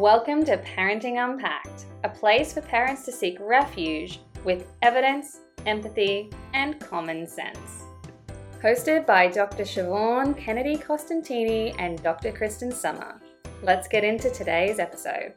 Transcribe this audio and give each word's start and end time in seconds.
Welcome 0.00 0.46
to 0.46 0.56
Parenting 0.56 1.22
Unpacked, 1.22 1.84
a 2.04 2.08
place 2.08 2.54
for 2.54 2.62
parents 2.62 3.04
to 3.04 3.12
seek 3.12 3.36
refuge 3.38 4.20
with 4.46 4.64
evidence, 4.80 5.40
empathy, 5.66 6.30
and 6.54 6.80
common 6.80 7.26
sense. 7.28 7.82
Hosted 8.62 9.04
by 9.04 9.28
Dr. 9.28 9.64
Siobhan 9.64 10.38
Kennedy 10.38 10.78
Costantini 10.78 11.74
and 11.78 12.02
Dr. 12.02 12.32
Kristyn 12.32 12.72
Sommer. 12.72 13.20
Let's 13.62 13.88
get 13.88 14.02
into 14.02 14.30
today's 14.30 14.78
episode. 14.78 15.34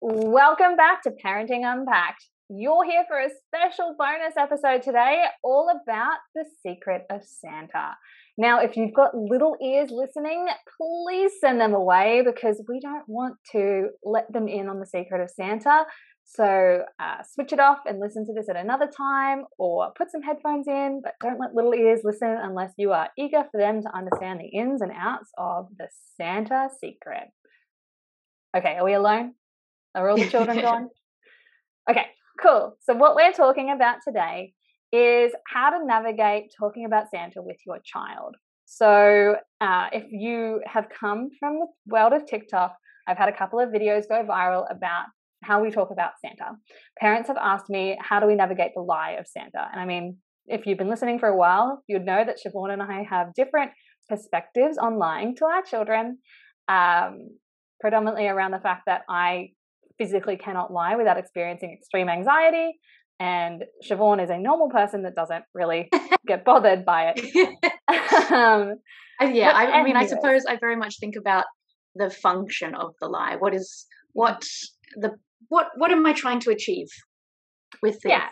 Welcome 0.00 0.74
back 0.74 1.02
to 1.02 1.10
Parenting 1.22 1.70
Unpacked. 1.70 2.24
You're 2.52 2.84
here 2.84 3.04
for 3.06 3.16
a 3.16 3.28
special 3.46 3.94
bonus 3.96 4.36
episode 4.36 4.82
today, 4.82 5.22
all 5.44 5.70
about 5.70 6.16
the 6.34 6.44
secret 6.66 7.02
of 7.08 7.22
Santa. 7.22 7.94
Now, 8.36 8.58
if 8.58 8.76
you've 8.76 8.92
got 8.92 9.14
little 9.14 9.54
ears 9.62 9.90
listening, 9.92 10.48
please 10.76 11.30
send 11.40 11.60
them 11.60 11.74
away 11.74 12.24
because 12.26 12.60
we 12.68 12.80
don't 12.80 13.04
want 13.06 13.36
to 13.52 13.90
let 14.02 14.32
them 14.32 14.48
in 14.48 14.68
on 14.68 14.80
the 14.80 14.86
secret 14.86 15.22
of 15.22 15.30
Santa. 15.30 15.84
So 16.24 16.82
uh, 16.98 17.22
switch 17.22 17.52
it 17.52 17.60
off 17.60 17.78
and 17.86 18.00
listen 18.00 18.26
to 18.26 18.32
this 18.32 18.48
at 18.48 18.56
another 18.56 18.90
time 18.96 19.44
or 19.56 19.92
put 19.96 20.10
some 20.10 20.22
headphones 20.22 20.66
in, 20.66 21.02
but 21.04 21.12
don't 21.22 21.38
let 21.38 21.54
little 21.54 21.72
ears 21.72 22.00
listen 22.02 22.36
unless 22.42 22.72
you 22.76 22.90
are 22.90 23.10
eager 23.16 23.44
for 23.52 23.60
them 23.60 23.80
to 23.80 23.96
understand 23.96 24.40
the 24.40 24.58
ins 24.58 24.82
and 24.82 24.90
outs 24.98 25.30
of 25.38 25.68
the 25.78 25.86
Santa 26.16 26.68
secret. 26.80 27.28
Okay, 28.56 28.74
are 28.76 28.84
we 28.84 28.94
alone? 28.94 29.34
Are 29.94 30.10
all 30.10 30.16
the 30.16 30.28
children 30.28 30.60
gone? 30.62 30.88
Okay, 31.88 32.06
cool. 32.42 32.76
So, 32.80 32.94
what 32.94 33.14
we're 33.14 33.32
talking 33.32 33.70
about 33.70 33.98
today 34.06 34.52
is 34.92 35.32
how 35.46 35.70
to 35.70 35.84
navigate 35.84 36.52
talking 36.58 36.84
about 36.84 37.10
Santa 37.10 37.42
with 37.42 37.56
your 37.66 37.78
child. 37.84 38.36
So, 38.64 39.36
uh, 39.60 39.86
if 39.92 40.04
you 40.10 40.60
have 40.66 40.88
come 40.88 41.28
from 41.38 41.60
the 41.60 41.66
world 41.86 42.12
of 42.12 42.26
TikTok, 42.26 42.74
I've 43.06 43.18
had 43.18 43.28
a 43.28 43.36
couple 43.36 43.60
of 43.60 43.70
videos 43.70 44.08
go 44.08 44.24
viral 44.24 44.64
about 44.70 45.06
how 45.42 45.62
we 45.62 45.70
talk 45.70 45.90
about 45.90 46.12
Santa. 46.24 46.56
Parents 46.98 47.28
have 47.28 47.38
asked 47.38 47.70
me, 47.70 47.98
how 48.00 48.20
do 48.20 48.26
we 48.26 48.34
navigate 48.34 48.72
the 48.74 48.82
lie 48.82 49.12
of 49.12 49.26
Santa? 49.26 49.68
And 49.72 49.80
I 49.80 49.86
mean, 49.86 50.18
if 50.46 50.66
you've 50.66 50.78
been 50.78 50.90
listening 50.90 51.18
for 51.18 51.28
a 51.28 51.36
while, 51.36 51.82
you'd 51.86 52.04
know 52.04 52.24
that 52.24 52.38
Siobhan 52.44 52.72
and 52.72 52.82
I 52.82 53.04
have 53.08 53.34
different 53.34 53.70
perspectives 54.08 54.76
on 54.76 54.98
lying 54.98 55.34
to 55.36 55.46
our 55.46 55.62
children, 55.62 56.18
um, 56.68 57.38
predominantly 57.80 58.26
around 58.26 58.50
the 58.50 58.60
fact 58.60 58.82
that 58.86 59.02
I 59.08 59.50
physically 60.00 60.36
cannot 60.36 60.72
lie 60.72 60.96
without 60.96 61.18
experiencing 61.18 61.76
extreme 61.78 62.08
anxiety. 62.08 62.72
And 63.18 63.64
Siobhan 63.86 64.22
is 64.24 64.30
a 64.30 64.38
normal 64.38 64.70
person 64.70 65.02
that 65.02 65.14
doesn't 65.14 65.44
really 65.54 65.90
get 66.26 66.44
bothered 66.44 66.86
by 66.86 67.12
it. 67.14 67.20
um, 68.32 68.76
yeah, 69.20 69.50
I, 69.50 69.80
I 69.80 69.82
mean, 69.82 69.96
I 69.96 70.06
suppose 70.06 70.46
I 70.48 70.56
very 70.56 70.76
much 70.76 70.98
think 70.98 71.16
about 71.16 71.44
the 71.94 72.08
function 72.08 72.74
of 72.74 72.94
the 73.00 73.08
lie. 73.08 73.36
What 73.38 73.54
is 73.54 73.86
what 74.14 74.42
the 74.96 75.10
what 75.48 75.66
what 75.76 75.90
am 75.90 76.06
I 76.06 76.14
trying 76.14 76.40
to 76.40 76.50
achieve 76.50 76.86
with 77.82 78.00
this? 78.00 78.10
Yeah, 78.10 78.28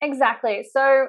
exactly. 0.00 0.64
So 0.72 1.08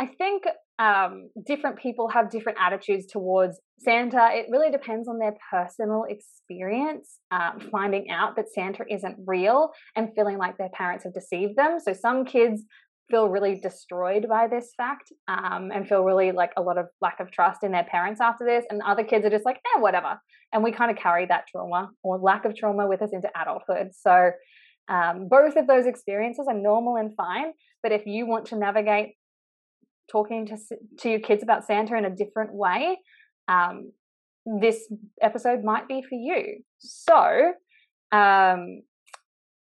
I 0.00 0.06
think 0.06 0.42
um, 0.78 1.30
different 1.44 1.78
people 1.78 2.08
have 2.08 2.30
different 2.30 2.58
attitudes 2.60 3.06
towards 3.06 3.58
Santa. 3.80 4.30
It 4.32 4.46
really 4.50 4.70
depends 4.70 5.08
on 5.08 5.18
their 5.18 5.34
personal 5.50 6.04
experience, 6.08 7.18
um, 7.30 7.68
finding 7.72 8.10
out 8.10 8.36
that 8.36 8.46
Santa 8.52 8.84
isn't 8.88 9.16
real 9.26 9.70
and 9.96 10.10
feeling 10.14 10.38
like 10.38 10.56
their 10.56 10.70
parents 10.70 11.04
have 11.04 11.14
deceived 11.14 11.56
them. 11.56 11.78
So 11.80 11.92
some 11.92 12.24
kids 12.24 12.62
feel 13.10 13.28
really 13.28 13.58
destroyed 13.60 14.28
by 14.28 14.46
this 14.46 14.72
fact 14.76 15.12
um, 15.26 15.70
and 15.74 15.88
feel 15.88 16.04
really 16.04 16.30
like 16.30 16.52
a 16.56 16.62
lot 16.62 16.78
of 16.78 16.86
lack 17.00 17.20
of 17.20 17.30
trust 17.32 17.64
in 17.64 17.72
their 17.72 17.84
parents 17.84 18.20
after 18.20 18.44
this. 18.44 18.64
And 18.70 18.80
other 18.82 19.02
kids 19.02 19.24
are 19.24 19.30
just 19.30 19.44
like, 19.44 19.56
eh, 19.56 19.80
whatever. 19.80 20.20
And 20.52 20.62
we 20.62 20.72
kind 20.72 20.90
of 20.90 20.96
carry 20.96 21.26
that 21.26 21.44
trauma 21.50 21.90
or 22.02 22.18
lack 22.18 22.44
of 22.44 22.54
trauma 22.54 22.86
with 22.86 23.02
us 23.02 23.10
into 23.12 23.30
adulthood. 23.40 23.90
So 23.94 24.30
um, 24.88 25.28
both 25.28 25.56
of 25.56 25.66
those 25.66 25.86
experiences 25.86 26.46
are 26.48 26.54
normal 26.54 26.96
and 26.96 27.14
fine. 27.16 27.52
But 27.82 27.92
if 27.92 28.06
you 28.06 28.26
want 28.26 28.46
to 28.46 28.56
navigate 28.56 29.14
talking 30.10 30.46
to 30.46 30.56
to 31.00 31.10
your 31.10 31.20
kids 31.20 31.42
about 31.42 31.66
Santa 31.66 31.96
in 31.96 32.04
a 32.04 32.14
different 32.14 32.52
way, 32.52 32.98
um, 33.48 33.92
this 34.60 34.90
episode 35.20 35.62
might 35.64 35.88
be 35.88 36.02
for 36.02 36.14
you. 36.14 36.62
So, 36.78 37.52
um, 38.12 38.82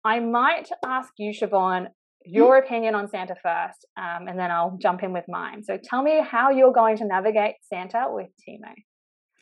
I 0.04 0.20
might 0.20 0.68
ask 0.84 1.12
you, 1.18 1.32
Siobhan, 1.32 1.86
your 2.24 2.58
opinion 2.58 2.94
on 2.94 3.08
Santa 3.08 3.34
first, 3.42 3.86
um, 3.96 4.28
and 4.28 4.38
then 4.38 4.50
I'll 4.50 4.76
jump 4.80 5.02
in 5.02 5.12
with 5.12 5.24
mine. 5.28 5.62
So, 5.62 5.78
tell 5.82 6.02
me 6.02 6.20
how 6.22 6.50
you're 6.50 6.72
going 6.72 6.96
to 6.98 7.06
navigate 7.06 7.54
Santa 7.62 8.06
with 8.08 8.28
Timo. 8.48 8.72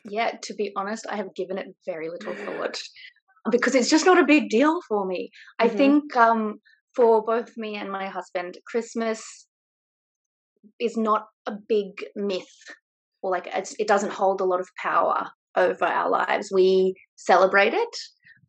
Yeah, 0.05 0.31
to 0.43 0.53
be 0.53 0.71
honest, 0.75 1.05
I 1.09 1.17
have 1.17 1.33
given 1.35 1.57
it 1.57 1.67
very 1.85 2.09
little 2.09 2.35
thought 2.35 2.79
because 3.49 3.75
it's 3.75 3.89
just 3.89 4.05
not 4.05 4.19
a 4.19 4.25
big 4.25 4.49
deal 4.49 4.79
for 4.87 5.05
me. 5.05 5.31
Mm-hmm. 5.59 5.73
I 5.73 5.75
think 5.75 6.15
um, 6.15 6.59
for 6.95 7.23
both 7.23 7.57
me 7.57 7.75
and 7.75 7.91
my 7.91 8.07
husband, 8.07 8.57
Christmas 8.65 9.47
is 10.79 10.97
not 10.97 11.25
a 11.45 11.53
big 11.67 12.05
myth 12.15 12.45
or 13.21 13.31
like 13.31 13.47
it 13.79 13.87
doesn't 13.87 14.13
hold 14.13 14.41
a 14.41 14.45
lot 14.45 14.59
of 14.59 14.67
power 14.81 15.27
over 15.55 15.85
our 15.85 16.09
lives. 16.09 16.51
We 16.53 16.95
celebrate 17.15 17.73
it. 17.73 17.97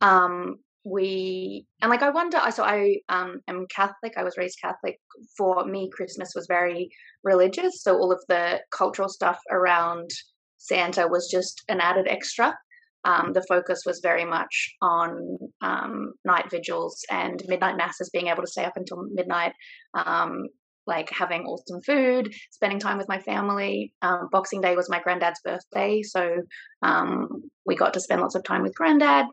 Um, 0.01 0.57
we 0.83 1.65
and 1.81 1.89
like 1.89 2.01
I 2.01 2.09
wonder. 2.09 2.39
So 2.51 2.63
I 2.63 2.97
um, 3.09 3.41
am 3.47 3.65
Catholic. 3.75 4.13
I 4.17 4.23
was 4.23 4.37
raised 4.37 4.59
Catholic. 4.61 4.97
For 5.37 5.65
me, 5.65 5.89
Christmas 5.91 6.31
was 6.35 6.45
very 6.47 6.89
religious. 7.23 7.81
So 7.81 7.97
all 7.97 8.11
of 8.11 8.21
the 8.29 8.61
cultural 8.71 9.09
stuff 9.09 9.39
around 9.51 10.09
Santa 10.57 11.07
was 11.07 11.29
just 11.29 11.63
an 11.67 11.81
added 11.81 12.07
extra. 12.07 12.55
Um, 13.03 13.31
the 13.33 13.45
focus 13.47 13.83
was 13.85 13.99
very 14.03 14.25
much 14.25 14.75
on 14.81 15.37
um, 15.61 16.13
night 16.25 16.49
vigils 16.51 17.03
and 17.09 17.41
midnight 17.47 17.77
masses, 17.77 18.09
being 18.11 18.27
able 18.27 18.43
to 18.43 18.51
stay 18.51 18.65
up 18.65 18.75
until 18.75 19.03
midnight, 19.13 19.53
um, 19.93 20.47
like 20.87 21.09
having 21.09 21.43
awesome 21.45 21.81
food, 21.81 22.33
spending 22.51 22.79
time 22.79 22.97
with 22.97 23.09
my 23.09 23.19
family. 23.19 23.93
Um, 24.01 24.29
Boxing 24.31 24.61
Day 24.61 24.75
was 24.75 24.89
my 24.89 25.01
granddad's 25.01 25.41
birthday, 25.43 26.01
so 26.01 26.37
um, 26.81 27.27
we 27.65 27.75
got 27.75 27.93
to 27.93 27.99
spend 27.99 28.21
lots 28.21 28.35
of 28.35 28.43
time 28.43 28.63
with 28.63 28.75
granddad. 28.75 29.25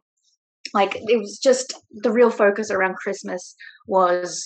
Like 0.72 0.96
it 0.96 1.18
was 1.18 1.38
just 1.42 1.74
the 1.90 2.10
real 2.10 2.30
focus 2.30 2.70
around 2.70 2.96
Christmas 2.96 3.54
was 3.86 4.44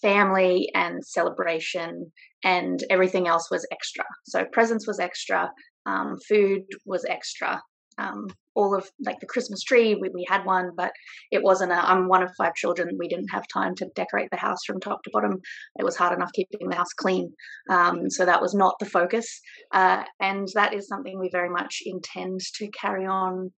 family 0.00 0.70
and 0.74 1.04
celebration, 1.04 2.12
and 2.44 2.82
everything 2.90 3.26
else 3.26 3.50
was 3.50 3.66
extra. 3.72 4.04
So 4.24 4.44
presents 4.52 4.86
was 4.86 5.00
extra, 5.00 5.50
um, 5.86 6.16
food 6.28 6.62
was 6.86 7.04
extra, 7.08 7.60
um, 7.98 8.28
all 8.54 8.74
of 8.74 8.90
like 9.04 9.20
the 9.20 9.26
Christmas 9.26 9.62
tree. 9.62 9.94
We, 9.94 10.10
we 10.10 10.26
had 10.28 10.44
one, 10.44 10.72
but 10.76 10.92
it 11.30 11.42
wasn't 11.42 11.72
a, 11.72 11.76
I'm 11.76 12.08
one 12.08 12.22
of 12.22 12.30
five 12.36 12.54
children. 12.54 12.96
We 12.98 13.08
didn't 13.08 13.28
have 13.28 13.46
time 13.48 13.74
to 13.76 13.90
decorate 13.94 14.28
the 14.30 14.36
house 14.36 14.64
from 14.66 14.80
top 14.80 15.02
to 15.04 15.10
bottom. 15.12 15.40
It 15.78 15.84
was 15.84 15.96
hard 15.96 16.16
enough 16.16 16.32
keeping 16.32 16.68
the 16.68 16.76
house 16.76 16.92
clean. 16.92 17.32
Um, 17.70 18.10
so 18.10 18.24
that 18.24 18.42
was 18.42 18.54
not 18.54 18.74
the 18.78 18.86
focus. 18.86 19.40
Uh, 19.72 20.04
and 20.20 20.48
that 20.54 20.74
is 20.74 20.86
something 20.86 21.18
we 21.18 21.30
very 21.30 21.50
much 21.50 21.82
intend 21.84 22.40
to 22.56 22.68
carry 22.68 23.06
on 23.06 23.52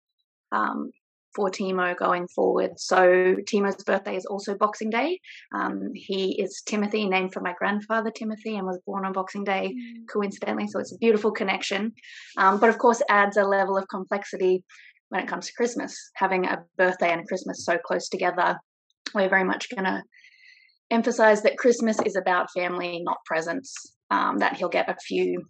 um, 0.53 0.91
for 1.35 1.51
Timo 1.51 1.97
going 1.97 2.29
forward. 2.29 2.73
So 2.79 3.37
Timo's 3.45 3.83
birthday 3.85 4.17
is 4.17 4.27
also 4.27 4.55
Boxing 4.55 4.91
Day. 4.91 5.21
Um, 5.55 5.91
he 5.95 6.41
is 6.41 6.63
Timothy, 6.67 7.07
named 7.07 7.33
for 7.33 7.41
my 7.41 7.55
grandfather 7.59 8.11
Timothy, 8.11 8.57
and 8.57 8.67
was 8.67 8.81
born 8.87 9.05
on 9.05 9.13
Boxing 9.13 9.45
Day, 9.45 9.75
mm. 9.75 10.09
coincidentally. 10.13 10.69
So 10.69 10.79
it's 10.81 10.93
a 10.93 10.99
beautiful 10.99 11.33
connection. 11.33 11.93
Um, 12.37 12.61
but 12.61 12.69
of 12.69 12.79
course, 12.79 13.03
adds 13.09 13.37
a 13.37 13.45
level 13.45 13.77
of 13.77 13.89
complexity 13.89 14.65
when 15.09 15.23
it 15.23 15.29
comes 15.29 15.47
to 15.47 15.55
Christmas. 15.55 15.97
Having 16.15 16.47
a 16.47 16.65
birthday 16.77 17.13
and 17.13 17.27
Christmas 17.27 17.65
so 17.65 17.79
close 17.79 18.09
together, 18.09 18.57
we're 19.15 19.29
very 19.29 19.45
much 19.45 19.69
going 19.75 19.85
to 19.85 20.03
emphasize 20.91 21.43
that 21.43 21.59
Christmas 21.59 21.99
is 22.05 22.17
about 22.17 22.53
family, 22.53 23.01
not 23.03 23.19
presents. 23.25 23.75
Um, 24.11 24.37
that 24.39 24.59
he'll 24.59 24.69
get 24.69 24.91
a 24.91 24.97
few 25.07 25.43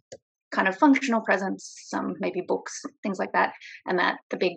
kind 0.53 0.69
of 0.69 0.79
functional 0.79 1.21
presents, 1.23 1.75
some 1.89 2.15
maybe 2.21 2.43
books, 2.47 2.81
things 3.03 3.19
like 3.19 3.33
that, 3.33 3.55
and 3.87 3.99
that 3.99 4.19
the 4.31 4.37
big 4.37 4.55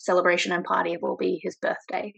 celebration 0.00 0.50
and 0.52 0.64
party 0.64 0.96
will 1.00 1.16
be 1.16 1.38
his 1.42 1.56
birthday. 1.56 2.12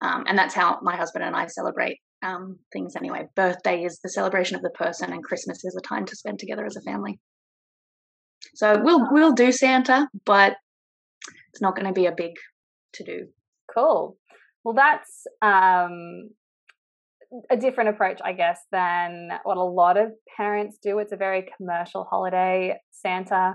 Um, 0.00 0.24
and 0.26 0.38
that's 0.38 0.54
how 0.54 0.78
my 0.82 0.96
husband 0.96 1.24
and 1.24 1.34
I 1.34 1.46
celebrate 1.46 1.98
um, 2.22 2.58
things 2.72 2.94
anyway. 2.96 3.26
Birthday 3.34 3.82
is 3.82 3.98
the 4.02 4.10
celebration 4.10 4.56
of 4.56 4.62
the 4.62 4.70
person, 4.70 5.12
and 5.12 5.22
Christmas 5.22 5.64
is 5.64 5.76
a 5.76 5.86
time 5.86 6.06
to 6.06 6.16
spend 6.16 6.38
together 6.38 6.64
as 6.64 6.76
a 6.76 6.82
family. 6.82 7.18
So 8.54 8.80
we'll 8.82 9.08
we'll 9.10 9.32
do 9.32 9.52
Santa, 9.52 10.08
but 10.24 10.56
it's 11.52 11.60
not 11.60 11.74
going 11.74 11.86
to 11.86 11.92
be 11.92 12.06
a 12.06 12.14
big 12.16 12.32
to 12.94 13.04
do. 13.04 13.26
Cool. 13.74 14.16
Well, 14.64 14.74
that's 14.74 15.26
um, 15.42 16.30
a 17.50 17.56
different 17.56 17.90
approach, 17.90 18.20
I 18.24 18.32
guess, 18.32 18.60
than 18.70 19.30
what 19.42 19.56
a 19.56 19.62
lot 19.62 19.96
of 19.96 20.12
parents 20.36 20.78
do. 20.82 20.98
It's 20.98 21.12
a 21.12 21.16
very 21.16 21.46
commercial 21.56 22.04
holiday, 22.04 22.76
Santa. 22.90 23.54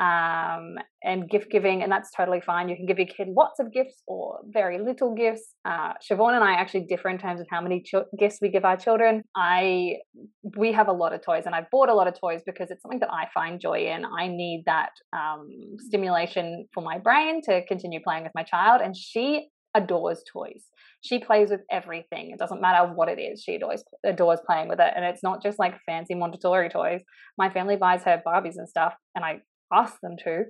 Um, 0.00 0.76
and 1.02 1.28
gift 1.28 1.50
giving, 1.50 1.82
and 1.82 1.90
that's 1.90 2.10
totally 2.16 2.40
fine. 2.40 2.68
You 2.68 2.76
can 2.76 2.86
give 2.86 2.98
your 2.98 3.08
kid 3.08 3.28
lots 3.28 3.58
of 3.58 3.72
gifts 3.72 4.02
or 4.06 4.38
very 4.46 4.78
little 4.78 5.14
gifts. 5.14 5.54
Uh, 5.64 5.94
Siobhan 6.02 6.34
and 6.34 6.44
I 6.44 6.52
actually 6.52 6.86
differ 6.88 7.08
in 7.08 7.18
terms 7.18 7.40
of 7.40 7.46
how 7.50 7.60
many 7.60 7.82
ch- 7.82 8.06
gifts 8.18 8.38
we 8.40 8.48
give 8.48 8.64
our 8.64 8.76
children. 8.76 9.22
I 9.36 9.96
we 10.56 10.72
have 10.72 10.88
a 10.88 10.92
lot 10.92 11.12
of 11.12 11.22
toys, 11.22 11.44
and 11.46 11.54
I've 11.54 11.70
bought 11.70 11.88
a 11.88 11.94
lot 11.94 12.06
of 12.06 12.18
toys 12.18 12.42
because 12.46 12.70
it's 12.70 12.82
something 12.82 13.00
that 13.00 13.12
I 13.12 13.26
find 13.34 13.60
joy 13.60 13.86
in. 13.86 14.04
I 14.04 14.28
need 14.28 14.64
that 14.66 14.90
um, 15.12 15.48
stimulation 15.78 16.66
for 16.72 16.82
my 16.82 16.98
brain 16.98 17.42
to 17.42 17.64
continue 17.66 18.00
playing 18.02 18.22
with 18.22 18.32
my 18.34 18.44
child, 18.44 18.80
and 18.82 18.96
she 18.96 19.48
adores 19.74 20.22
toys. 20.32 20.64
She 21.00 21.20
plays 21.20 21.50
with 21.50 21.60
everything. 21.70 22.30
It 22.30 22.38
doesn't 22.38 22.60
matter 22.60 22.92
what 22.92 23.08
it 23.08 23.20
is. 23.20 23.42
She 23.42 23.54
adores 23.56 23.82
adores 24.04 24.40
playing 24.46 24.68
with 24.68 24.78
it, 24.78 24.92
and 24.94 25.04
it's 25.04 25.22
not 25.24 25.42
just 25.42 25.58
like 25.58 25.74
fancy 25.86 26.14
Montessori 26.14 26.68
toys. 26.68 27.00
My 27.36 27.50
family 27.50 27.76
buys 27.76 28.02
her 28.04 28.22
Barbies 28.24 28.56
and 28.56 28.68
stuff, 28.68 28.94
and 29.16 29.24
I 29.24 29.40
ask 29.72 30.00
them 30.02 30.16
to. 30.24 30.44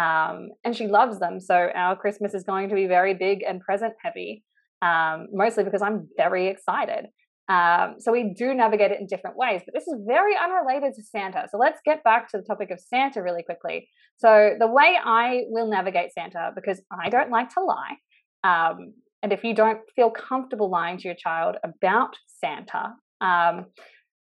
Um, 0.00 0.50
and 0.64 0.76
she 0.76 0.86
loves 0.86 1.18
them. 1.18 1.40
So 1.40 1.54
our 1.74 1.96
Christmas 1.96 2.34
is 2.34 2.44
going 2.44 2.68
to 2.68 2.74
be 2.74 2.86
very 2.86 3.14
big 3.14 3.42
and 3.42 3.60
present 3.60 3.94
heavy, 4.02 4.44
um, 4.80 5.26
mostly 5.32 5.64
because 5.64 5.82
I'm 5.82 6.08
very 6.16 6.46
excited. 6.46 7.06
Um, 7.48 7.94
so 7.98 8.12
we 8.12 8.34
do 8.36 8.52
navigate 8.52 8.92
it 8.92 9.00
in 9.00 9.06
different 9.06 9.36
ways, 9.36 9.62
but 9.64 9.74
this 9.74 9.88
is 9.88 9.94
very 10.06 10.34
unrelated 10.36 10.92
to 10.94 11.02
Santa. 11.02 11.46
So 11.50 11.56
let's 11.56 11.80
get 11.84 12.04
back 12.04 12.30
to 12.30 12.36
the 12.36 12.44
topic 12.44 12.70
of 12.70 12.78
Santa 12.78 13.22
really 13.22 13.42
quickly. 13.42 13.88
So 14.18 14.54
the 14.58 14.66
way 14.66 14.96
I 15.02 15.44
will 15.48 15.66
navigate 15.66 16.12
Santa, 16.12 16.50
because 16.54 16.80
I 16.92 17.08
don't 17.08 17.30
like 17.30 17.48
to 17.54 17.60
lie, 17.64 17.96
um, 18.44 18.92
and 19.22 19.32
if 19.32 19.44
you 19.44 19.54
don't 19.54 19.80
feel 19.96 20.10
comfortable 20.10 20.70
lying 20.70 20.98
to 20.98 21.08
your 21.08 21.16
child 21.16 21.56
about 21.64 22.14
Santa, 22.26 22.94
um, 23.20 23.66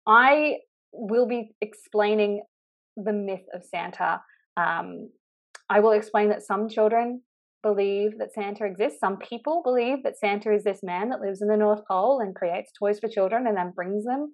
I 0.07 0.57
will 0.93 1.27
be 1.27 1.55
explaining 1.61 2.43
the 2.97 3.13
myth 3.13 3.45
of 3.55 3.63
Santa. 3.65 4.21
Um, 4.57 5.11
I 5.71 5.81
will 5.81 5.93
explain 5.93 6.29
that 6.29 6.43
some 6.43 6.69
children 6.69 7.23
believe 7.63 8.19
that 8.19 8.35
Santa 8.35 8.65
exists. 8.65 9.01
Some 9.01 9.17
people 9.19 9.63
believe 9.65 10.03
that 10.05 10.19
Santa 10.19 10.53
is 10.55 10.65
this 10.65 10.81
man 10.83 11.09
that 11.09 11.21
lives 11.21 11.41
in 11.41 11.49
the 11.49 11.57
North 11.57 11.81
Pole 11.89 12.21
and 12.21 12.35
creates 12.35 12.73
toys 12.79 13.01
for 13.01 13.09
children 13.09 13.47
and 13.47 13.57
then 13.57 13.73
brings 13.75 14.05
them 14.05 14.33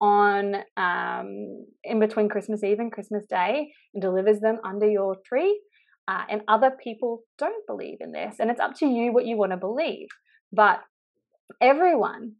on 0.00 0.56
um, 0.76 1.64
in 1.84 2.00
between 2.00 2.28
Christmas 2.28 2.64
Eve 2.64 2.80
and 2.80 2.90
Christmas 2.90 3.24
Day 3.30 3.72
and 3.94 4.02
delivers 4.02 4.40
them 4.40 4.58
under 4.64 4.90
your 4.90 5.16
tree. 5.24 5.60
Uh, 6.08 6.24
and 6.28 6.42
other 6.48 6.72
people 6.82 7.22
don't 7.38 7.64
believe 7.68 7.98
in 8.00 8.10
this, 8.10 8.34
and 8.40 8.50
it's 8.50 8.60
up 8.60 8.74
to 8.74 8.86
you 8.86 9.12
what 9.12 9.24
you 9.24 9.36
want 9.36 9.52
to 9.52 9.56
believe. 9.56 10.08
But 10.52 10.80
everyone 11.60 12.32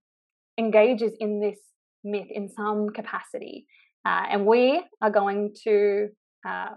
engages 0.58 1.12
in 1.20 1.40
this 1.40 1.58
myth 2.02 2.26
in 2.28 2.48
some 2.48 2.88
capacity. 2.88 3.66
Uh, 4.04 4.24
and 4.30 4.46
we 4.46 4.82
are 5.00 5.10
going 5.10 5.54
to 5.64 6.08
uh, 6.48 6.70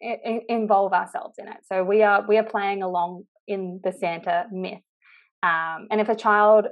in, 0.00 0.42
involve 0.48 0.92
ourselves 0.92 1.34
in 1.38 1.48
it. 1.48 1.58
So 1.70 1.84
we 1.84 2.02
are 2.02 2.24
we 2.26 2.36
are 2.38 2.44
playing 2.44 2.82
along 2.82 3.24
in 3.46 3.80
the 3.84 3.92
Santa 3.92 4.46
myth. 4.50 4.80
Um, 5.42 5.88
and 5.90 6.00
if 6.00 6.08
a 6.08 6.16
child 6.16 6.66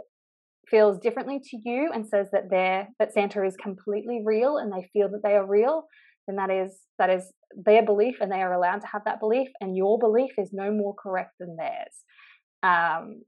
feels 0.68 0.98
differently 0.98 1.40
to 1.40 1.58
you 1.64 1.90
and 1.92 2.06
says 2.06 2.28
that 2.32 2.50
they 2.50 2.86
that 2.98 3.12
Santa 3.12 3.44
is 3.44 3.56
completely 3.56 4.22
real 4.24 4.58
and 4.58 4.72
they 4.72 4.88
feel 4.92 5.08
that 5.10 5.22
they 5.22 5.34
are 5.34 5.46
real, 5.46 5.84
then 6.26 6.36
that 6.36 6.50
is 6.50 6.78
that 6.98 7.10
is 7.10 7.32
their 7.64 7.84
belief 7.84 8.16
and 8.20 8.30
they 8.30 8.42
are 8.42 8.52
allowed 8.52 8.80
to 8.80 8.86
have 8.86 9.02
that 9.04 9.20
belief 9.20 9.48
and 9.60 9.76
your 9.76 9.98
belief 9.98 10.32
is 10.38 10.50
no 10.52 10.70
more 10.70 10.94
correct 10.94 11.32
than 11.40 11.56
theirs. 11.56 11.94
Um, 12.62 13.22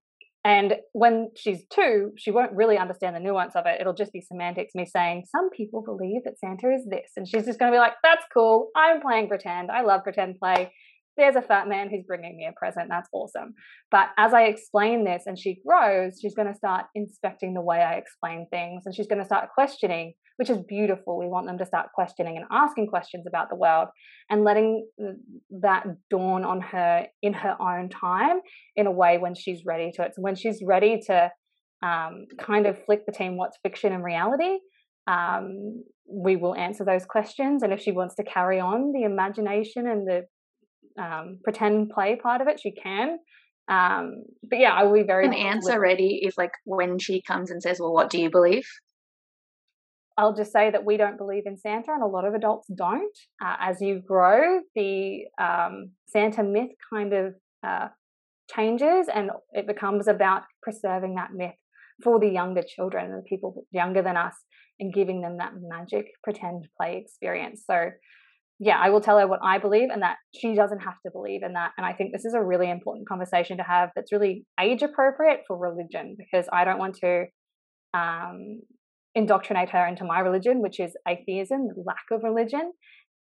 and 0.45 0.75
when 0.93 1.31
she's 1.37 1.65
two, 1.73 2.11
she 2.17 2.31
won't 2.31 2.53
really 2.53 2.77
understand 2.77 3.15
the 3.15 3.21
nuance 3.21 3.55
of 3.55 3.67
it. 3.67 3.81
It'll 3.81 3.95
just 3.95 4.13
be 4.13 4.21
semantics, 4.21 4.75
me 4.75 4.87
saying, 4.87 5.25
Some 5.31 5.51
people 5.51 5.83
believe 5.83 6.23
that 6.25 6.39
Santa 6.39 6.75
is 6.75 6.85
this. 6.87 7.13
And 7.17 7.29
she's 7.29 7.47
just 7.47 7.59
going 7.59 7.71
to 7.71 7.77
be 7.77 7.81
like, 7.81 7.95
That's 8.03 8.25
cool. 8.33 8.71
I'm 8.77 9.01
playing 9.01 9.29
pretend. 9.29 9.71
I 9.71 9.83
love 9.83 10.03
pretend 10.03 10.39
play 10.39 10.73
there's 11.17 11.37
a 11.37 11.43
fat 11.43 11.69
man 11.69 11.91
who's 11.91 12.05
bringing 12.07 12.37
me 12.37 12.47
a 12.47 12.53
present. 12.53 12.89
That's 12.89 13.09
awesome. 13.13 13.55
But 13.91 14.09
as 14.17 14.33
I 14.33 14.45
explain 14.45 15.05
this 15.05 15.25
and 15.27 15.39
she 15.39 15.61
grows, 15.67 16.19
she's 16.21 16.35
going 16.35 16.49
to 16.49 16.55
start 16.55 16.87
inspecting 16.95 17.55
the 17.55 17.61
way 17.61 17.79
I 17.83 17.95
explain 17.95 18.47
things 18.51 18.85
and 18.87 18.95
she's 18.95 19.07
going 19.07 19.19
to 19.19 19.25
start 19.25 19.51
questioning, 19.55 20.15
which 20.37 20.51
is 20.51 20.59
beautiful. 20.69 21.19
We 21.19 21.27
want 21.27 21.47
them 21.47 21.59
to 21.59 21.67
start 21.67 21.89
questioning 21.95 22.37
and 22.37 22.47
asking 22.51 22.89
questions 22.89 23.27
about 23.27 23.49
the 23.51 23.57
world 23.57 23.89
and 24.31 24.45
letting 24.45 24.87
that 25.61 25.85
dawn 26.11 26.45
on 26.45 26.61
her 26.61 27.07
in 27.23 27.33
her 27.33 27.57
own 27.61 27.89
time 27.89 28.41
in 28.77 28.87
a 28.87 28.93
way 28.93 29.19
when 29.19 29.35
she's 29.35 29.63
ready 29.65 29.91
to 29.95 30.03
it. 30.03 30.13
So 30.15 30.23
when 30.23 30.35
she's 30.35 30.61
ready 30.65 31.01
to 31.07 31.31
um, 31.83 32.27
kind 32.39 32.67
of 32.67 32.83
flick 32.85 33.07
between 33.07 33.37
what's 33.37 33.59
fiction 33.63 33.93
and 33.93 34.05
reality, 34.05 34.59
um, 35.07 35.83
we 36.09 36.37
will 36.37 36.55
answer 36.55 36.85
those 36.85 37.05
questions. 37.05 37.63
And 37.63 37.73
if 37.73 37.81
she 37.81 37.93
wants 37.93 38.15
to 38.17 38.25
carry 38.25 38.61
on 38.61 38.93
the 38.93 39.03
imagination 39.03 39.87
and 39.87 40.07
the 40.07 41.03
um, 41.03 41.39
pretend 41.43 41.91
play 41.91 42.17
part 42.23 42.41
of 42.41 42.49
it, 42.49 42.61
she 42.61 42.73
can. 42.73 43.19
Um, 43.69 44.25
but 44.49 44.59
yeah, 44.59 44.73
I 44.73 44.85
will 44.85 44.95
be 44.95 45.05
very. 45.05 45.27
An 45.27 45.35
answer 45.35 45.81
ready 45.81 46.21
is 46.25 46.35
like 46.37 46.51
when 46.65 46.99
she 46.99 47.23
comes 47.23 47.51
and 47.51 47.63
says, 47.63 47.79
"Well, 47.81 47.93
what 47.93 48.11
do 48.11 48.21
you 48.21 48.31
believe?" 48.31 48.67
I'll 50.19 50.35
just 50.35 50.53
say 50.53 50.71
that 50.71 50.85
we 50.85 50.97
don't 50.97 51.19
believe 51.19 51.45
in 51.47 51.57
Santa, 51.57 51.93
and 51.93 52.03
a 52.03 52.07
lot 52.07 52.27
of 52.27 52.35
adults 52.35 52.69
don't. 52.77 53.17
Uh, 53.45 53.57
as 53.61 53.81
you 53.81 54.01
grow, 54.07 54.61
the 54.75 55.25
um, 55.41 55.91
Santa 56.09 56.43
myth 56.43 56.71
kind 56.93 57.13
of 57.13 57.35
uh, 57.67 57.89
changes, 58.55 59.09
and 59.13 59.31
it 59.53 59.67
becomes 59.67 60.09
about 60.09 60.43
preserving 60.63 61.15
that 61.15 61.33
myth 61.33 61.55
for 62.03 62.19
the 62.19 62.29
younger 62.29 62.63
children 62.63 63.07
and 63.07 63.19
the 63.19 63.29
people 63.29 63.65
younger 63.71 64.03
than 64.03 64.17
us, 64.17 64.35
and 64.81 64.93
giving 64.93 65.21
them 65.21 65.39
that 65.39 65.53
magic 65.57 66.07
pretend 66.25 66.67
play 66.79 67.03
experience. 67.03 67.63
So 67.67 67.91
yeah, 68.65 68.79
I 68.79 68.91
will 68.91 69.01
tell 69.01 69.19
her 69.19 69.27
what 69.27 69.41
I 69.43 69.59
believe 69.59 69.89
and 69.93 70.03
that 70.03 70.19
she 70.37 70.55
doesn't 70.55 70.81
have 70.81 70.95
to 71.05 71.11
believe 71.11 71.43
in 71.43 71.55
that. 71.55 71.73
And 71.77 71.85
I 71.85 71.95
think 71.95 72.13
this 72.13 72.25
is 72.25 72.35
a 72.35 72.41
really 72.41 72.71
important 72.71 73.09
conversation 73.09 73.57
to 73.57 73.65
have 73.65 73.91
that's 73.97 74.13
really 74.13 74.45
age 74.61 74.83
appropriate 74.83 75.41
for 75.49 75.59
religion 75.59 76.15
because 76.17 76.47
I 76.53 76.65
don't 76.65 76.79
want 76.79 76.95
to 77.03 77.25
um, 77.93 78.61
indoctrinate 79.15 79.71
her 79.71 79.87
into 79.87 80.05
my 80.05 80.21
religion, 80.21 80.61
which 80.61 80.81
is 80.81 80.97
atheism, 81.09 81.69
lack 81.85 82.05
of 82.11 82.23
religion. 82.23 82.73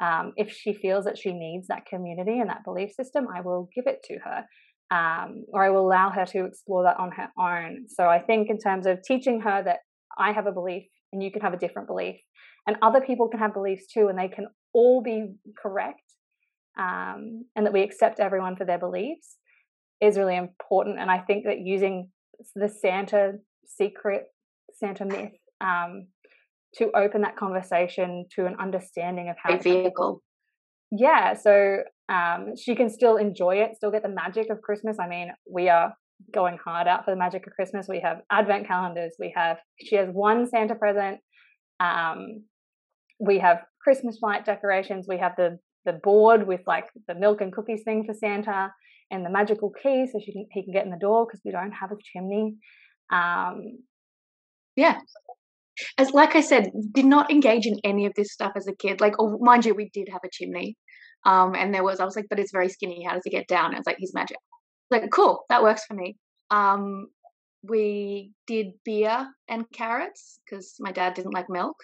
Um, 0.01 0.33
if 0.37 0.51
she 0.51 0.73
feels 0.73 1.05
that 1.05 1.19
she 1.19 1.33
needs 1.33 1.67
that 1.69 1.87
community 1.87 2.39
and 2.41 2.49
that 2.49 2.65
belief 2.65 2.93
system, 2.93 3.27
I 3.35 3.41
will 3.43 3.69
give 3.75 3.87
it 3.87 4.03
to 4.05 4.19
her. 4.25 4.45
Um, 4.93 5.45
or 5.53 5.63
I 5.63 5.71
will 5.71 5.87
allow 5.87 6.11
her 6.11 6.27
to 6.27 6.47
explore 6.47 6.83
that 6.85 6.99
on 6.99 7.13
her 7.13 7.29
own. 7.39 7.87
So 7.89 8.09
I 8.09 8.19
think, 8.19 8.51
in 8.51 8.59
terms 8.59 8.87
of 8.87 9.03
teaching 9.03 9.41
her 9.43 9.63
that 9.63 9.81
I 10.19 10.33
have 10.33 10.47
a 10.47 10.53
belief 10.53 10.85
and 11.13 11.23
you 11.23 11.31
can 11.31 11.43
have 11.43 11.53
a 11.53 11.59
different 11.59 11.87
belief, 11.87 12.17
and 12.67 12.77
other 12.83 13.01
people 13.01 13.29
can 13.29 13.39
have 13.39 13.55
beliefs 13.55 13.87
too, 13.87 14.09
and 14.09 14.19
they 14.19 14.29
can 14.29 14.47
all 14.73 15.03
be 15.03 15.35
correct 15.61 16.03
um, 16.79 17.45
and 17.57 17.67
that 17.67 17.73
we 17.73 17.83
accept 17.83 18.21
everyone 18.21 18.57
for 18.57 18.65
their 18.65 18.79
beliefs 18.79 19.37
is 20.01 20.17
really 20.17 20.37
important. 20.37 20.99
And 20.99 21.11
I 21.11 21.19
think 21.19 21.45
that 21.45 21.61
using 21.61 22.11
the 22.55 22.69
Santa 22.69 23.33
secret, 23.67 24.25
Santa 24.73 25.05
myth, 25.05 25.33
um, 25.61 26.07
to 26.75 26.91
open 26.97 27.23
that 27.23 27.37
conversation 27.37 28.27
to 28.37 28.47
an 28.47 28.57
understanding 28.61 29.29
of 29.29 29.37
how 29.43 29.55
a 29.55 29.59
vehicle. 29.59 30.23
Yeah, 30.93 31.35
so 31.35 31.79
um, 32.09 32.57
she 32.57 32.75
can 32.75 32.91
still 32.91 33.17
enjoy 33.17 33.57
it, 33.57 33.77
still 33.77 33.91
get 33.91 34.03
the 34.03 34.09
magic 34.09 34.51
of 34.51 34.61
Christmas. 34.63 34.99
I 34.99 35.09
mean, 35.09 35.33
we 35.49 35.69
are 35.69 35.95
going 36.33 36.59
hard 36.63 36.87
out 36.87 37.05
for 37.05 37.13
the 37.13 37.17
magic 37.17 37.47
of 37.47 37.53
Christmas. 37.53 37.87
We 37.89 38.01
have 38.01 38.21
advent 38.31 38.67
calendars. 38.67 39.15
We 39.19 39.33
have 39.37 39.59
she 39.79 39.97
has 39.97 40.09
one 40.13 40.49
Santa 40.49 40.75
present. 40.75 41.19
Um, 41.79 42.45
we 43.19 43.39
have 43.39 43.63
Christmas 43.83 44.19
light 44.23 44.45
decorations. 44.45 45.07
We 45.09 45.19
have 45.19 45.33
the 45.37 45.59
the 45.87 45.93
board 45.95 46.47
with 46.47 46.61
like 46.67 46.87
the 47.09 47.15
milk 47.15 47.41
and 47.41 47.53
cookies 47.53 47.83
thing 47.85 48.05
for 48.05 48.15
Santa, 48.15 48.73
and 49.11 49.25
the 49.25 49.31
magical 49.31 49.71
key 49.71 50.07
so 50.11 50.21
she 50.25 50.33
can 50.33 50.47
he 50.51 50.63
can 50.65 50.73
get 50.73 50.85
in 50.85 50.91
the 50.91 50.99
door 50.99 51.27
because 51.27 51.41
we 51.45 51.51
don't 51.53 51.73
have 51.73 51.91
a 51.93 51.97
chimney. 52.03 52.57
Um, 53.13 53.79
yeah, 54.77 54.99
as 55.99 56.11
like 56.13 56.37
I 56.37 56.41
said, 56.41 56.71
did 56.93 57.05
not 57.05 57.31
engage 57.31 57.67
in 57.67 57.79
any 57.85 58.07
of 58.07 58.13
this 58.17 58.33
stuff 58.33 58.53
as 58.57 58.67
a 58.67 58.75
kid. 58.75 59.01
Like, 59.01 59.15
oh, 59.19 59.39
mind 59.41 59.65
you, 59.65 59.75
we 59.75 59.91
did 59.93 60.09
have 60.11 60.23
a 60.25 60.31
chimney, 60.31 60.77
um, 61.27 61.55
and 61.55 61.75
there 61.75 61.85
was 61.85 62.01
I 62.01 62.05
was 62.05 62.17
like, 62.17 62.27
but 62.31 62.39
it's 62.39 62.53
very 62.53 62.69
skinny. 62.69 63.05
How 63.05 63.15
does 63.15 63.27
it 63.27 63.31
get 63.31 63.49
down? 63.49 63.75
It's 63.75 63.87
like 63.87 63.97
he's 63.99 64.15
magic. 64.15 64.39
Like, 64.91 65.11
cool, 65.13 65.45
that 65.49 65.63
works 65.63 65.85
for 65.87 65.95
me. 65.95 66.17
Um, 66.51 67.07
we 67.63 68.33
did 68.47 68.69
beer 68.85 69.29
and 69.49 69.65
carrots 69.73 70.41
because 70.45 70.75
my 70.81 70.93
dad 70.93 71.15
didn't 71.15 71.35
like 71.35 71.49
milk. 71.49 71.77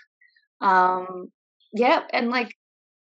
Um, 0.61 1.29
yeah, 1.73 2.03
and 2.13 2.31
like 2.31 2.53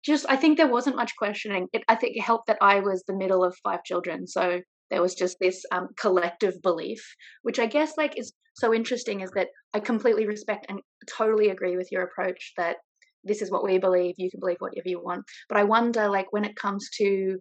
just 0.04 0.26
I 0.28 0.36
think 0.36 0.56
there 0.56 0.68
wasn't 0.68 0.96
much 0.96 1.16
questioning. 1.16 1.68
It, 1.72 1.84
I 1.88 1.94
think 1.94 2.16
it 2.16 2.22
helped 2.22 2.48
that 2.48 2.58
I 2.60 2.80
was 2.80 3.04
the 3.06 3.16
middle 3.16 3.44
of 3.44 3.56
five 3.62 3.84
children, 3.84 4.26
so 4.26 4.60
there 4.90 5.02
was 5.02 5.14
just 5.14 5.38
this 5.40 5.64
um, 5.72 5.88
collective 5.98 6.60
belief, 6.62 7.14
which 7.42 7.58
I 7.58 7.66
guess 7.66 7.96
like 7.96 8.18
is 8.18 8.32
so 8.54 8.72
interesting. 8.74 9.20
Is 9.20 9.30
that 9.32 9.48
I 9.72 9.80
completely 9.80 10.26
respect 10.26 10.66
and 10.68 10.80
totally 11.10 11.50
agree 11.50 11.76
with 11.76 11.90
your 11.92 12.02
approach 12.02 12.52
that 12.56 12.76
this 13.24 13.42
is 13.42 13.50
what 13.50 13.64
we 13.64 13.78
believe. 13.78 14.14
You 14.18 14.30
can 14.30 14.40
believe 14.40 14.58
whatever 14.58 14.88
you 14.88 15.02
want, 15.02 15.24
but 15.48 15.58
I 15.58 15.64
wonder 15.64 16.08
like 16.08 16.32
when 16.32 16.44
it 16.44 16.56
comes 16.56 16.88
to 16.98 17.38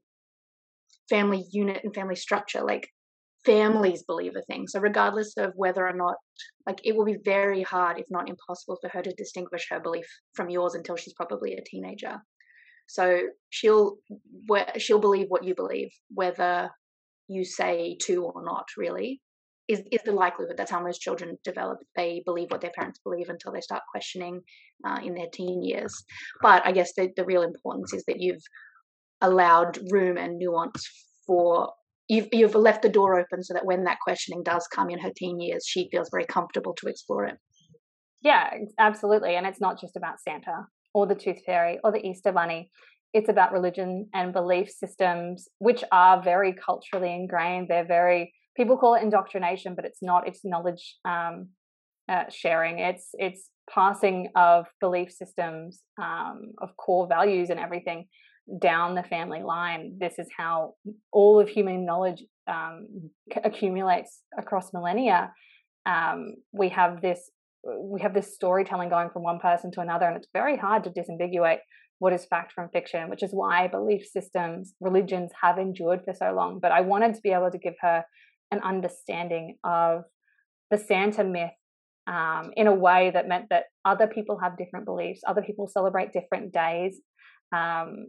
family 1.10 1.46
unit 1.52 1.82
and 1.84 1.94
family 1.94 2.16
structure, 2.16 2.62
like 2.62 2.88
families 3.46 4.04
believe 4.04 4.34
a 4.38 4.42
thing. 4.44 4.68
So 4.68 4.80
regardless 4.80 5.34
of 5.38 5.54
whether 5.56 5.88
or 5.88 5.94
not, 5.94 6.16
like 6.66 6.80
it 6.84 6.96
will 6.96 7.06
be 7.06 7.18
very 7.24 7.62
hard, 7.62 8.00
if 8.00 8.06
not 8.10 8.30
impossible, 8.30 8.78
for 8.82 8.90
her 8.90 9.02
to 9.02 9.14
distinguish 9.14 9.68
her 9.70 9.80
belief 9.80 10.06
from 10.34 10.50
yours 10.50 10.76
until 10.76 10.96
she's 10.96 11.14
probably 11.14 11.56
a 11.56 11.64
teenager. 11.66 12.18
So 12.88 13.22
she'll 13.50 13.98
she'll 14.78 15.00
believe 15.00 15.28
what 15.30 15.44
you 15.44 15.56
believe, 15.56 15.90
whether 16.14 16.70
you 17.28 17.46
say 17.46 17.98
to 18.04 18.24
or 18.24 18.44
not. 18.44 18.66
Really, 18.78 19.22
is 19.68 19.82
is 19.92 20.02
the 20.04 20.12
likelihood. 20.12 20.56
That's 20.58 20.72
how 20.72 20.84
most 20.84 21.02
children 21.02 21.38
develop. 21.44 21.80
They 21.96 22.22
believe 22.26 22.52
what 22.52 22.62
their 22.62 22.72
parents 22.76 23.00
believe 23.04 23.30
until 23.30 23.52
they 23.52 23.62
start 23.62 23.84
questioning 23.92 24.42
uh, 24.86 25.00
in 25.04 25.14
their 25.14 25.28
teen 25.32 25.64
years. 25.64 25.94
But 26.42 26.66
I 26.66 26.72
guess 26.72 26.94
the 26.96 27.10
the 27.16 27.26
real 27.26 27.44
importance 27.44 27.94
is 27.94 28.04
that 28.08 28.20
you've 28.20 28.44
allowed 29.22 29.80
room 29.92 30.18
and 30.18 30.38
nuance 30.38 30.86
for 31.26 31.72
you've 32.10 32.28
you've 32.32 32.56
left 32.56 32.82
the 32.82 32.90
door 32.90 33.20
open 33.20 33.44
so 33.44 33.54
that 33.54 33.66
when 33.66 33.86
that 33.86 34.00
questioning 34.04 34.44
does 34.44 34.68
come 34.68 34.90
in 34.90 35.00
her 35.00 35.12
teen 35.16 35.40
years, 35.40 35.66
she 35.68 35.88
feels 35.92 36.10
very 36.12 36.26
comfortable 36.26 36.76
to 36.78 36.88
explore 36.88 37.26
it. 37.26 37.38
Yeah, 38.22 38.50
absolutely. 38.80 39.36
And 39.36 39.46
it's 39.46 39.62
not 39.62 39.80
just 39.80 39.98
about 39.98 40.22
Santa 40.22 40.66
or 40.94 41.08
the 41.08 41.16
Tooth 41.16 41.44
Fairy 41.46 41.80
or 41.84 41.92
the 41.92 42.06
Easter 42.06 42.32
Bunny. 42.32 42.70
It's 43.14 43.30
about 43.30 43.52
religion 43.52 44.08
and 44.14 44.34
belief 44.34 44.70
systems, 44.70 45.48
which 45.60 45.84
are 45.92 46.22
very 46.24 46.54
culturally 46.54 47.14
ingrained. 47.14 47.68
They're 47.70 47.86
very 47.86 48.34
people 48.56 48.78
call 48.78 48.96
it 48.96 49.04
indoctrination, 49.04 49.76
but 49.76 49.86
it's 49.86 50.00
not. 50.02 50.28
It's 50.28 50.42
knowledge 50.44 50.98
um, 51.06 51.50
uh, 52.10 52.26
sharing. 52.30 52.80
It's 52.80 53.10
it's 53.14 53.50
passing 53.70 54.30
of 54.36 54.66
belief 54.82 55.12
systems, 55.12 55.82
um, 56.02 56.52
of 56.62 56.76
core 56.78 57.08
values 57.08 57.50
and 57.50 57.60
everything 57.60 58.08
down 58.60 58.96
the 58.96 59.04
family 59.04 59.42
line. 59.42 59.98
This 60.00 60.20
is 60.20 60.28
how 60.38 60.74
all 61.12 61.40
of 61.40 61.48
human 61.48 61.86
knowledge 61.86 62.24
um, 62.48 62.88
accumulates 63.44 64.22
across 64.38 64.74
millennia. 64.74 65.32
Um, 65.86 66.36
we 66.52 66.70
have 66.70 67.02
this 67.02 67.30
we 67.66 68.02
have 68.02 68.14
this 68.14 68.36
storytelling 68.36 68.90
going 68.90 69.10
from 69.10 69.24
one 69.24 69.40
person 69.40 69.72
to 69.72 69.82
another, 69.82 70.06
and 70.06 70.18
it's 70.18 70.28
very 70.34 70.58
hard 70.58 70.84
to 70.84 70.90
disambiguate 70.90 71.60
what 72.00 72.12
is 72.12 72.26
fact 72.26 72.52
from 72.52 72.68
fiction, 72.74 73.10
which 73.10 73.24
is 73.24 73.30
why 73.32 73.68
belief 73.68 74.06
systems, 74.06 74.74
religions 74.82 75.32
have 75.42 75.58
endured 75.58 76.02
for 76.04 76.14
so 76.14 76.34
long. 76.34 76.60
But 76.62 76.74
I 76.74 76.82
wanted 76.82 77.14
to 77.14 77.22
be 77.22 77.32
able 77.32 77.50
to 77.50 77.58
give 77.58 77.76
her 77.80 78.04
an 78.52 78.60
understanding 78.64 79.58
of 79.64 80.04
the 80.72 80.78
Santa 80.78 81.24
myth 81.24 81.52
um, 82.08 82.52
in 82.56 82.68
a 82.68 82.74
way 82.74 83.12
that 83.14 83.28
meant 83.28 83.46
that 83.50 83.66
other 83.86 84.08
people 84.08 84.40
have 84.42 84.58
different 84.58 84.86
beliefs, 84.86 85.22
other 85.28 85.42
people 85.42 85.68
celebrate 85.68 86.12
different 86.12 86.54
days. 86.54 87.00
Um, 87.56 88.08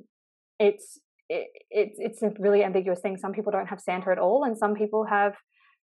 it's 0.58 0.98
it, 1.28 1.48
it's 1.70 1.96
it's 1.98 2.22
a 2.22 2.32
really 2.38 2.64
ambiguous 2.64 3.00
thing. 3.00 3.16
Some 3.16 3.32
people 3.32 3.52
don't 3.52 3.68
have 3.68 3.80
Santa 3.80 4.10
at 4.10 4.18
all, 4.18 4.44
and 4.44 4.56
some 4.56 4.74
people 4.74 5.06
have 5.08 5.34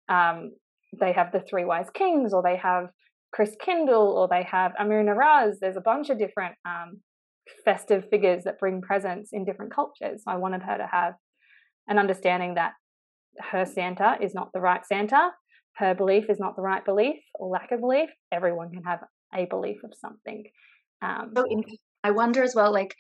um, 0.10 0.51
they 1.00 1.13
have 1.13 1.32
the 1.32 1.41
three 1.50 1.65
wise 1.65 1.89
kings, 1.94 2.34
or 2.34 2.41
they 2.41 2.58
have 2.58 2.89
Christkindl, 3.38 3.89
or 3.89 4.27
they 4.27 4.44
have 4.44 4.74
Amu 4.79 5.03
Nowruz. 5.03 5.56
There's 5.62 5.77
a 5.77 5.82
bunch 5.82 6.10
of 6.10 6.18
different 6.18 6.56
um, 6.65 7.01
festive 7.63 8.06
figures 8.10 8.44
that 8.46 8.60
bring 8.60 8.82
presents 8.82 9.29
in 9.34 9.46
different 9.46 9.74
cultures. 9.74 10.24
So 10.24 10.32
I 10.32 10.38
wanted 10.38 10.63
her 10.63 10.77
to 10.77 10.88
have 10.91 11.13
an 11.88 12.00
understanding 12.00 12.56
that 12.56 12.74
her 13.51 13.65
Santa 13.65 14.17
is 14.22 14.34
not 14.34 14.50
the 14.53 14.62
right 14.62 14.86
Santa, 14.86 15.31
her 15.77 15.96
belief 15.96 16.29
is 16.29 16.39
not 16.39 16.55
the 16.55 16.62
right 16.62 16.84
belief 16.84 17.15
or 17.36 17.50
lack 17.50 17.72
of 17.72 17.79
belief. 17.79 18.10
Everyone 18.31 18.69
can 18.72 18.84
have 18.84 19.00
a 19.34 19.46
belief 19.46 19.77
of 19.84 19.91
something. 20.00 20.43
Um, 21.01 21.31
so 21.36 21.46
I 22.03 22.12
wonder 22.12 22.43
as 22.43 22.53
well, 22.55 22.74
like 22.74 22.93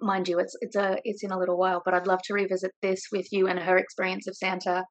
mind 0.00 0.28
you, 0.28 0.38
it's 0.38 0.56
it's 0.60 0.76
a 0.76 0.96
it's 1.04 1.22
in 1.22 1.30
a 1.30 1.38
little 1.38 1.58
while, 1.58 1.82
but 1.84 1.94
I'd 1.94 2.06
love 2.06 2.20
to 2.24 2.34
revisit 2.34 2.72
this 2.80 3.02
with 3.12 3.28
you 3.32 3.48
and 3.48 3.58
her 3.58 3.76
experience 3.76 4.26
of 4.26 4.36
Santa 4.36 4.84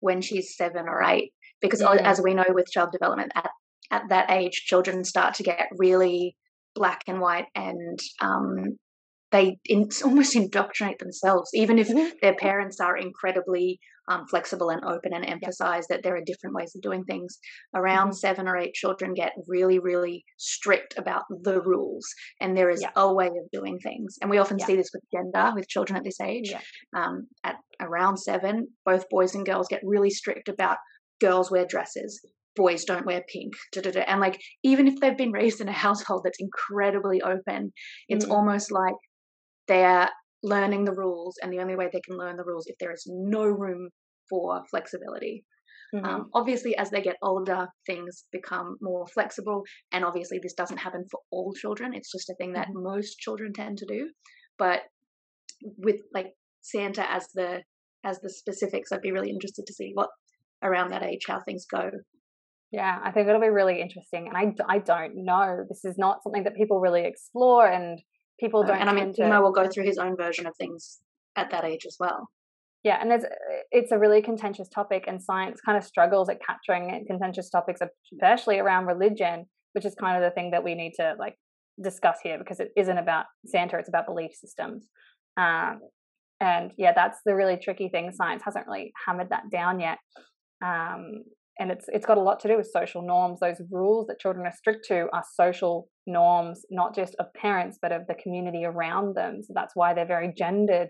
when 0.00 0.20
she's 0.20 0.56
seven 0.56 0.86
or 0.88 1.02
eight, 1.02 1.32
because 1.60 1.80
yeah. 1.80 1.96
as 2.04 2.20
we 2.20 2.34
know 2.34 2.44
with 2.48 2.70
child 2.70 2.90
development 2.92 3.32
at 3.34 3.50
at 3.90 4.02
that 4.10 4.30
age, 4.30 4.64
children 4.66 5.04
start 5.04 5.34
to 5.34 5.42
get 5.42 5.68
really 5.78 6.36
black 6.74 7.02
and 7.06 7.20
white 7.20 7.46
and 7.54 7.98
um, 8.20 8.76
they 9.30 9.58
in, 9.64 9.88
almost 10.04 10.36
indoctrinate 10.36 10.98
themselves, 10.98 11.50
even 11.54 11.78
if 11.78 11.88
mm-hmm. 11.88 12.08
their 12.22 12.34
parents 12.34 12.80
are 12.80 12.96
incredibly 12.96 13.78
um, 14.10 14.26
flexible 14.26 14.70
and 14.70 14.82
open 14.84 15.12
and 15.12 15.24
emphasize 15.24 15.86
that 15.88 16.02
there 16.02 16.16
are 16.16 16.22
different 16.24 16.56
ways 16.56 16.72
of 16.74 16.80
doing 16.80 17.04
things. 17.04 17.38
Around 17.74 18.08
mm-hmm. 18.08 18.16
seven 18.16 18.48
or 18.48 18.56
eight 18.56 18.74
children 18.74 19.14
get 19.14 19.32
really, 19.46 19.78
really 19.78 20.24
strict 20.38 20.94
about 20.96 21.24
the 21.42 21.60
rules, 21.60 22.06
and 22.40 22.56
there 22.56 22.70
is 22.70 22.82
yeah. 22.82 22.90
a 22.96 23.12
way 23.12 23.26
of 23.26 23.50
doing 23.52 23.78
things. 23.78 24.16
And 24.20 24.30
we 24.30 24.38
often 24.38 24.58
yeah. 24.58 24.66
see 24.66 24.76
this 24.76 24.90
with 24.92 25.02
gender, 25.12 25.52
with 25.54 25.68
children 25.68 25.96
at 25.96 26.04
this 26.04 26.20
age. 26.20 26.54
Um, 26.96 27.26
at 27.44 27.56
around 27.80 28.16
seven, 28.16 28.68
both 28.84 29.08
boys 29.10 29.34
and 29.34 29.46
girls 29.46 29.68
get 29.68 29.80
really 29.84 30.10
strict 30.10 30.48
about 30.48 30.78
girls 31.20 31.50
wear 31.50 31.66
dresses, 31.66 32.20
boys 32.58 32.84
don't 32.84 33.06
wear 33.06 33.22
pink 33.32 33.54
da, 33.72 33.80
da, 33.80 33.92
da. 33.92 34.00
and 34.00 34.20
like 34.20 34.38
even 34.64 34.88
if 34.88 34.98
they've 34.98 35.16
been 35.16 35.30
raised 35.30 35.60
in 35.60 35.68
a 35.68 35.72
household 35.72 36.22
that's 36.24 36.40
incredibly 36.40 37.22
open 37.22 37.72
it's 38.08 38.26
mm. 38.26 38.30
almost 38.32 38.72
like 38.72 38.96
they're 39.68 40.08
learning 40.42 40.84
the 40.84 40.94
rules, 40.94 41.36
and 41.42 41.52
the 41.52 41.60
only 41.60 41.76
way 41.76 41.88
they 41.92 42.00
can 42.00 42.16
learn 42.16 42.36
the 42.36 42.44
rules 42.44 42.66
if 42.66 42.76
there 42.78 42.92
is 42.92 43.04
no 43.06 43.44
room 43.44 43.88
for 44.28 44.62
flexibility. 44.70 45.44
Mm-hmm. 45.94 46.04
Um, 46.04 46.30
obviously, 46.34 46.76
as 46.76 46.90
they 46.90 47.00
get 47.00 47.16
older, 47.22 47.66
things 47.86 48.24
become 48.30 48.76
more 48.80 49.06
flexible, 49.06 49.62
and 49.92 50.04
obviously, 50.04 50.38
this 50.42 50.54
doesn't 50.54 50.78
happen 50.78 51.04
for 51.10 51.20
all 51.30 51.54
children. 51.54 51.94
It's 51.94 52.12
just 52.12 52.30
a 52.30 52.34
thing 52.34 52.52
that 52.52 52.68
mm-hmm. 52.68 52.82
most 52.82 53.18
children 53.18 53.52
tend 53.52 53.78
to 53.78 53.86
do. 53.86 54.10
But 54.58 54.80
with 55.78 55.96
like 56.12 56.32
Santa 56.60 57.10
as 57.10 57.28
the 57.34 57.62
as 58.04 58.20
the 58.20 58.30
specifics, 58.30 58.92
I'd 58.92 59.00
be 59.00 59.12
really 59.12 59.30
interested 59.30 59.66
to 59.66 59.72
see 59.72 59.92
what 59.94 60.10
around 60.62 60.90
that 60.90 61.02
age 61.02 61.22
how 61.26 61.40
things 61.40 61.64
go. 61.70 61.90
Yeah, 62.70 62.98
I 63.02 63.10
think 63.12 63.28
it'll 63.28 63.40
be 63.40 63.48
really 63.48 63.80
interesting, 63.80 64.28
and 64.28 64.36
I 64.36 64.74
I 64.74 64.78
don't 64.80 65.24
know. 65.24 65.64
This 65.68 65.84
is 65.84 65.96
not 65.96 66.22
something 66.22 66.44
that 66.44 66.54
people 66.54 66.80
really 66.80 67.04
explore, 67.04 67.66
and 67.66 67.98
people 68.38 68.62
don't. 68.62 68.80
and 68.80 68.88
I 68.88 68.92
mean, 68.92 69.12
Timo 69.12 69.42
will 69.42 69.52
go 69.52 69.68
through 69.68 69.84
his 69.84 69.98
own 69.98 70.16
version 70.16 70.46
of 70.46 70.54
things 70.56 70.98
at 71.36 71.50
that 71.50 71.64
age 71.64 71.84
as 71.86 71.96
well. 71.98 72.28
Yeah, 72.84 72.98
and 73.00 73.10
there's 73.10 73.24
it's 73.70 73.92
a 73.92 73.98
really 73.98 74.22
contentious 74.22 74.68
topic, 74.68 75.04
and 75.06 75.22
science 75.22 75.60
kind 75.60 75.76
of 75.76 75.84
struggles 75.84 76.28
at 76.28 76.38
capturing 76.44 77.04
contentious 77.06 77.50
topics, 77.50 77.80
especially 78.12 78.58
around 78.58 78.86
religion, 78.86 79.46
which 79.72 79.84
is 79.84 79.94
kind 79.94 80.16
of 80.16 80.22
the 80.22 80.34
thing 80.34 80.52
that 80.52 80.62
we 80.62 80.74
need 80.74 80.92
to 80.98 81.14
like 81.18 81.34
discuss 81.82 82.18
here 82.22 82.38
because 82.38 82.60
it 82.60 82.70
isn't 82.76 82.98
about 82.98 83.26
Santa; 83.46 83.78
it's 83.78 83.88
about 83.88 84.06
belief 84.06 84.30
systems. 84.34 84.86
Um, 85.36 85.80
and 86.40 86.72
yeah, 86.78 86.92
that's 86.94 87.18
the 87.26 87.34
really 87.34 87.56
tricky 87.56 87.88
thing. 87.88 88.12
Science 88.12 88.42
hasn't 88.44 88.66
really 88.66 88.92
hammered 89.06 89.30
that 89.30 89.50
down 89.50 89.80
yet. 89.80 89.98
Um, 90.64 91.24
and 91.58 91.70
it's 91.70 91.86
it's 91.88 92.06
got 92.06 92.18
a 92.18 92.22
lot 92.22 92.40
to 92.40 92.48
do 92.48 92.56
with 92.56 92.70
social 92.72 93.02
norms. 93.02 93.40
Those 93.40 93.60
rules 93.70 94.06
that 94.06 94.20
children 94.20 94.46
are 94.46 94.52
strict 94.52 94.86
to 94.88 95.08
are 95.12 95.24
social 95.34 95.88
norms 96.06 96.64
not 96.70 96.94
just 96.94 97.14
of 97.18 97.26
parents 97.34 97.78
but 97.80 97.92
of 97.92 98.06
the 98.06 98.14
community 98.14 98.64
around 98.64 99.14
them. 99.14 99.42
So 99.42 99.52
that's 99.54 99.74
why 99.74 99.94
they're 99.94 100.06
very 100.06 100.32
gendered 100.36 100.88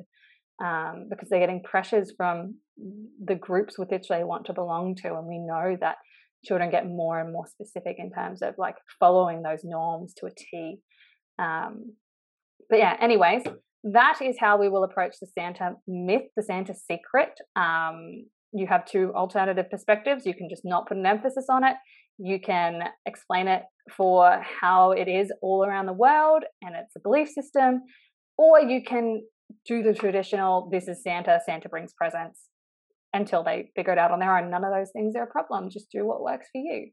um, 0.65 1.07
because 1.11 1.29
they're 1.29 1.41
getting 1.41 1.63
pressures 1.63 2.13
from 2.17 2.57
the 3.25 3.35
groups 3.35 3.79
with 3.79 3.91
which 3.91 4.09
they 4.09 4.25
want 4.25 4.47
to 4.47 4.53
belong 4.53 4.95
to 4.97 5.15
and 5.15 5.27
we 5.27 5.39
know 5.39 5.77
that 5.81 5.97
children 6.45 6.71
get 6.71 6.87
more 6.87 7.19
and 7.19 7.33
more 7.33 7.47
specific 7.47 7.97
in 7.99 8.13
terms 8.13 8.43
of 8.43 8.55
like 8.59 8.77
following 9.01 9.43
those 9.43 9.61
norms 9.65 10.15
to 10.15 10.27
a 10.27 10.31
t. 10.37 10.79
Um, 11.39 11.95
but 12.69 12.79
yeah 12.79 12.97
anyways 13.01 13.43
that 13.85 14.19
is 14.21 14.37
how 14.39 14.59
we 14.59 14.69
will 14.69 14.85
approach 14.85 15.15
the 15.21 15.27
santa 15.27 15.73
myth 15.87 16.29
the 16.37 16.43
santa 16.43 16.75
secret. 16.75 17.33
Um, 17.57 18.27
you 18.53 18.67
have 18.67 18.85
two 18.85 19.13
alternative 19.15 19.71
perspectives. 19.71 20.27
You 20.27 20.35
can 20.35 20.49
just 20.49 20.65
not 20.65 20.89
put 20.89 20.97
an 20.97 21.07
emphasis 21.07 21.47
on 21.51 21.65
it. 21.65 21.77
You 22.19 22.41
can 22.41 22.83
explain 23.07 23.49
it 23.49 23.63
for 23.97 24.43
how 24.61 24.93
it 24.93 25.09
is 25.09 25.33
all 25.41 25.65
around 25.65 25.87
the 25.87 25.93
world 25.93 26.45
and 26.63 26.75
it's 26.75 26.97
a 26.97 27.01
belief 27.01 27.29
system, 27.29 27.83
or 28.37 28.61
you 28.61 28.83
can 28.83 29.23
do 29.67 29.83
the 29.83 29.95
traditional 29.95 30.69
this 30.71 30.89
is 30.89 31.03
Santa, 31.03 31.41
Santa 31.47 31.69
brings 31.69 31.93
presents 31.95 32.49
until 33.15 33.43
they 33.43 33.71
figure 33.75 33.93
it 33.93 33.99
out 33.99 34.11
on 34.11 34.19
their 34.19 34.37
own. 34.37 34.51
None 34.51 34.65
of 34.65 34.73
those 34.73 34.91
things 34.93 35.15
are 35.17 35.23
a 35.23 35.27
problem. 35.27 35.71
Just 35.71 35.91
do 35.91 36.07
what 36.07 36.23
works 36.23 36.49
for 36.53 36.61
you. 36.61 36.91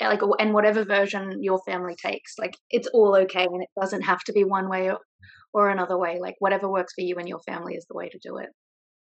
like 0.00 0.20
and 0.38 0.54
whatever 0.54 0.84
version 0.84 1.42
your 1.42 1.60
family 1.66 1.96
takes, 2.00 2.34
like 2.38 2.56
it's 2.70 2.88
all 2.88 3.16
okay 3.22 3.44
and 3.44 3.62
it 3.62 3.68
doesn't 3.80 4.02
have 4.02 4.22
to 4.24 4.32
be 4.32 4.44
one 4.44 4.68
way 4.68 4.90
or, 4.90 4.98
or 5.52 5.70
another 5.70 5.98
way. 5.98 6.18
Like 6.20 6.36
whatever 6.38 6.70
works 6.70 6.92
for 6.94 7.02
you 7.02 7.16
and 7.16 7.28
your 7.28 7.40
family 7.40 7.74
is 7.74 7.86
the 7.88 7.96
way 7.96 8.08
to 8.08 8.18
do 8.22 8.36
it. 8.38 8.50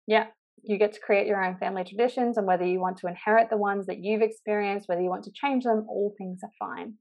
Yeah, 0.06 0.26
you 0.62 0.78
get 0.78 0.92
to 0.92 1.00
create 1.00 1.26
your 1.26 1.44
own 1.44 1.56
family 1.56 1.84
traditions 1.84 2.36
and 2.36 2.46
whether 2.46 2.64
you 2.64 2.80
want 2.80 2.96
to 2.98 3.08
inherit 3.08 3.50
the 3.50 3.56
ones 3.56 3.86
that 3.86 4.02
you've 4.02 4.22
experienced 4.22 4.88
whether 4.88 5.00
you 5.00 5.10
want 5.10 5.24
to 5.24 5.32
change 5.32 5.64
them 5.64 5.86
all 5.88 6.14
things 6.18 6.40
are 6.42 6.50
fine. 6.58 6.94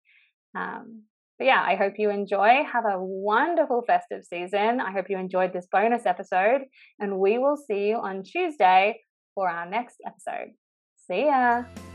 Um, 0.56 1.03
but 1.38 1.46
yeah 1.46 1.63
i 1.65 1.75
hope 1.75 1.94
you 1.98 2.10
enjoy. 2.10 2.63
Have 2.72 2.86
a 2.86 2.98
wonderful 3.00 3.84
festive 3.86 4.24
season. 4.24 4.80
I 4.80 4.91
hope 4.91 5.06
you 5.10 5.18
enjoyed 5.18 5.53
this 5.53 5.68
bonus 5.72 6.06
episode 6.06 6.62
and 7.00 7.20
we 7.20 7.38
will 7.38 7.58
see 7.58 7.88
you 7.89 7.96
on 7.96 8.24
tuesday 8.24 9.01
for 9.36 9.50
our 9.50 9.70
next 9.70 9.98
episode. 10.06 10.51
See 11.08 11.25
ya 11.25 11.90